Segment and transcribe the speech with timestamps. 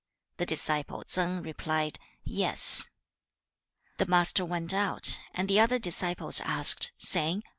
[0.37, 2.85] The disciple Tsang replied, 'Yes.'
[3.97, 3.97] 2.
[3.97, 7.49] The Master went out, and the other disciples asked, saying, 曰/何謂也.